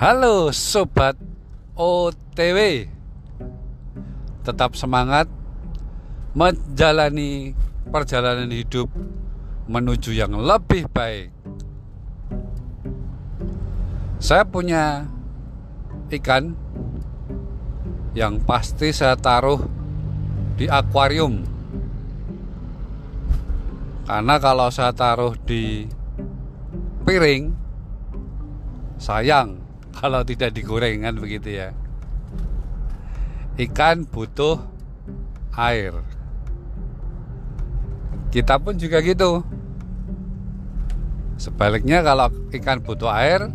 [0.00, 1.12] Halo sobat
[1.76, 2.88] OTW.
[4.40, 5.28] Tetap semangat
[6.32, 7.52] menjalani
[7.92, 8.88] perjalanan hidup
[9.68, 11.28] menuju yang lebih baik.
[14.16, 15.04] Saya punya
[16.08, 16.56] ikan
[18.16, 19.60] yang pasti saya taruh
[20.56, 21.44] di akuarium.
[24.08, 25.84] Karena kalau saya taruh di
[27.04, 27.52] piring
[28.96, 29.60] sayang
[30.00, 31.76] kalau tidak digoreng kan begitu ya.
[33.60, 34.56] Ikan butuh
[35.52, 35.92] air.
[38.32, 39.44] Kita pun juga gitu.
[41.36, 43.52] Sebaliknya kalau ikan butuh air,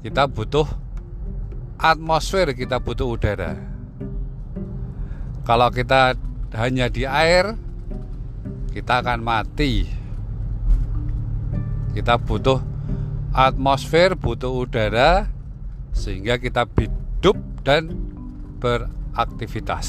[0.00, 0.64] kita butuh
[1.76, 3.60] atmosfer, kita butuh udara.
[5.44, 6.16] Kalau kita
[6.56, 7.52] hanya di air,
[8.72, 9.84] kita akan mati.
[11.92, 12.62] Kita butuh
[13.34, 15.39] atmosfer, butuh udara,
[15.92, 17.92] sehingga kita hidup dan
[18.60, 19.88] beraktivitas.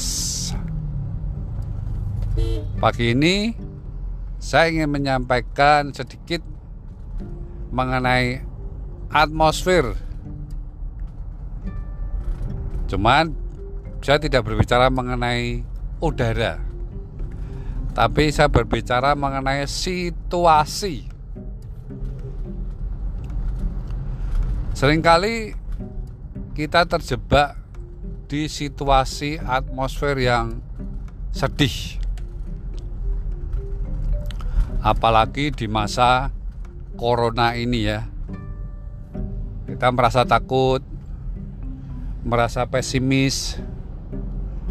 [2.80, 3.52] Pagi ini
[4.42, 6.42] saya ingin menyampaikan sedikit
[7.70, 8.42] mengenai
[9.12, 9.94] atmosfer.
[12.90, 13.32] Cuman
[14.02, 15.62] saya tidak berbicara mengenai
[16.02, 16.58] udara.
[17.92, 21.06] Tapi saya berbicara mengenai situasi.
[24.72, 25.61] Seringkali
[26.52, 27.56] kita terjebak
[28.28, 30.60] di situasi atmosfer yang
[31.32, 31.96] sedih.
[34.84, 36.28] Apalagi di masa
[37.00, 38.04] corona ini ya.
[39.64, 40.84] Kita merasa takut,
[42.20, 43.56] merasa pesimis,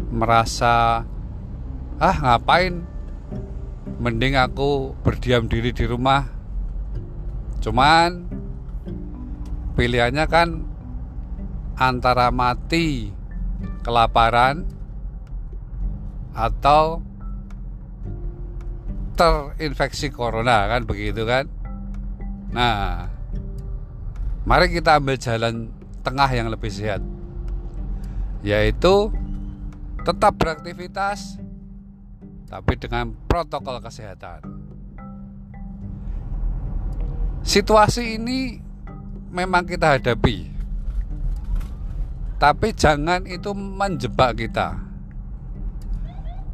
[0.06, 1.02] merasa
[1.98, 2.82] ah ngapain
[3.98, 6.30] mending aku berdiam diri di rumah.
[7.58, 8.30] Cuman
[9.74, 10.71] pilihannya kan
[11.76, 13.08] antara mati
[13.82, 14.64] kelaparan
[16.32, 17.00] atau
[19.16, 21.48] terinfeksi corona kan begitu kan?
[22.52, 23.08] Nah
[24.42, 25.70] mari kita ambil jalan
[26.02, 27.00] tengah yang lebih sehat
[28.42, 29.14] yaitu
[30.02, 31.38] tetap beraktivitas
[32.50, 34.44] tapi dengan protokol kesehatan.
[37.42, 38.60] Situasi ini
[39.32, 40.51] memang kita hadapi
[42.42, 44.74] tapi jangan itu menjebak kita.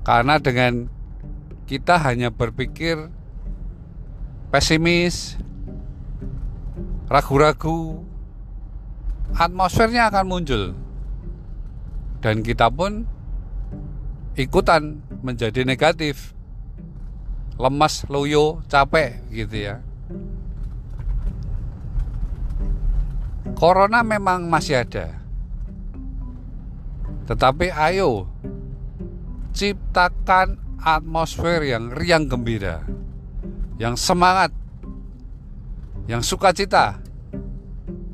[0.05, 0.85] Karena dengan
[1.65, 3.09] kita hanya berpikir
[4.53, 5.41] pesimis
[7.09, 8.05] ragu-ragu
[9.33, 10.77] atmosfernya akan muncul.
[12.21, 13.09] Dan kita pun
[14.37, 16.37] ikutan menjadi negatif.
[17.57, 19.81] Lemas loyo capek gitu ya.
[23.57, 25.18] Corona memang masih ada
[27.29, 28.25] tetapi ayo
[29.53, 32.89] ciptakan atmosfer yang riang gembira,
[33.77, 34.49] yang semangat,
[36.09, 37.05] yang sukacita.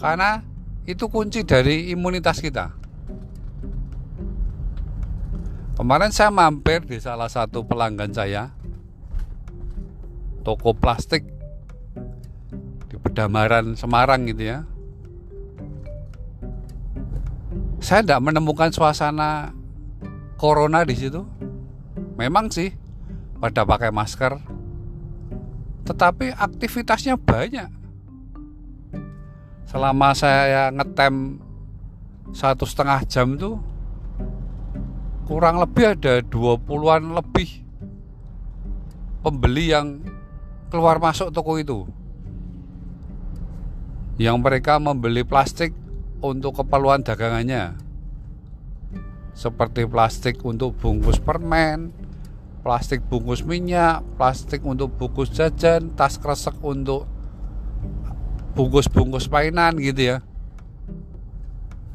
[0.02, 0.42] Karena
[0.82, 2.74] itu kunci dari imunitas kita.
[5.78, 8.50] Kemarin saya mampir di salah satu pelanggan saya,
[10.42, 11.22] toko plastik
[12.90, 14.66] di Pedamaran Semarang gitu ya.
[17.84, 19.52] Saya tidak menemukan suasana
[20.40, 21.20] corona di situ.
[22.16, 22.72] Memang sih
[23.36, 24.40] pada pakai masker,
[25.84, 27.68] tetapi aktivitasnya banyak.
[29.68, 31.36] Selama saya ngetem
[32.32, 33.60] satu setengah jam tuh
[35.28, 37.60] kurang lebih ada 20-an lebih
[39.20, 40.00] pembeli yang
[40.72, 41.84] keluar masuk toko itu
[44.16, 45.74] yang mereka membeli plastik
[46.22, 47.74] untuk keperluan dagangannya
[49.34, 51.90] seperti plastik untuk bungkus permen,
[52.62, 57.10] plastik bungkus minyak, plastik untuk bungkus jajan, tas kresek untuk
[58.54, 60.16] bungkus-bungkus mainan gitu ya.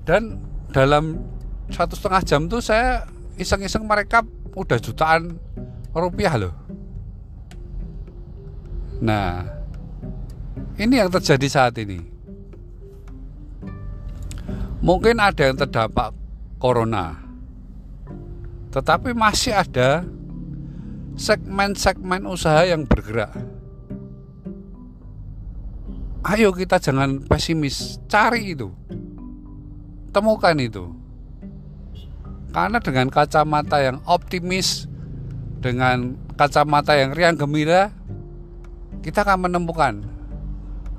[0.04, 0.44] Dan
[0.76, 1.24] dalam
[1.72, 3.08] satu setengah jam tuh saya
[3.40, 5.40] iseng-iseng mereka udah jutaan
[5.96, 6.54] rupiah loh.
[9.00, 9.48] Nah,
[10.76, 12.04] ini yang terjadi saat ini.
[14.80, 16.16] Mungkin ada yang terdampak
[16.56, 17.20] corona.
[18.72, 20.08] Tetapi masih ada
[21.20, 23.36] segmen-segmen usaha yang bergerak.
[26.24, 28.72] Ayo kita jangan pesimis, cari itu.
[30.16, 30.96] Temukan itu.
[32.56, 34.88] Karena dengan kacamata yang optimis,
[35.60, 37.92] dengan kacamata yang riang gembira,
[39.04, 40.08] kita akan menemukan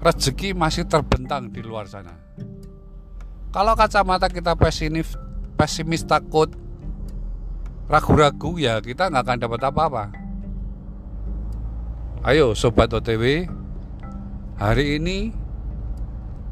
[0.04, 2.19] rezeki masih terbentang di luar sana.
[3.50, 5.18] Kalau kacamata kita pesimis,
[5.58, 6.54] pesimis takut,
[7.90, 10.04] ragu-ragu ya kita nggak akan dapat apa-apa.
[12.22, 13.50] Ayo sobat OTW,
[14.54, 15.34] hari ini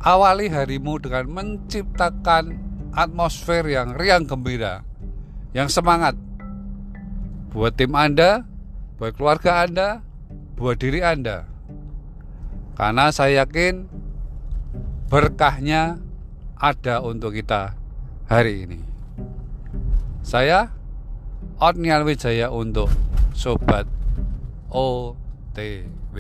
[0.03, 2.59] awali harimu dengan menciptakan
[2.91, 4.83] atmosfer yang riang gembira,
[5.55, 6.19] yang semangat
[7.55, 8.43] buat tim Anda,
[8.99, 10.03] buat keluarga Anda,
[10.59, 11.47] buat diri Anda.
[12.75, 13.87] Karena saya yakin
[15.07, 16.08] berkahnya
[16.59, 17.79] ada untuk kita
[18.27, 18.83] hari ini.
[20.27, 20.75] Saya
[21.63, 22.91] Otnial Wijaya untuk
[23.33, 23.87] Sobat
[24.75, 26.17] OTW.